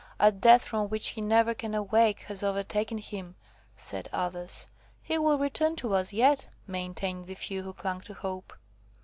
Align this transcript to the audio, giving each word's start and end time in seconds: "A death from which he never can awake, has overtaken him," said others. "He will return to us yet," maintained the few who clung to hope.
"A 0.19 0.31
death 0.31 0.63
from 0.65 0.89
which 0.89 1.09
he 1.09 1.21
never 1.21 1.53
can 1.53 1.75
awake, 1.75 2.21
has 2.21 2.41
overtaken 2.41 2.97
him," 2.97 3.35
said 3.75 4.09
others. 4.11 4.65
"He 5.03 5.19
will 5.19 5.37
return 5.37 5.75
to 5.75 5.93
us 5.93 6.11
yet," 6.11 6.47
maintained 6.65 7.25
the 7.25 7.35
few 7.35 7.61
who 7.61 7.73
clung 7.73 8.01
to 8.01 8.15
hope. 8.15 8.51